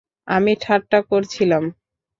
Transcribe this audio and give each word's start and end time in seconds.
আমি 0.27 0.53
ঠাট্টা 0.61 0.99
করছিলাম। 1.09 1.63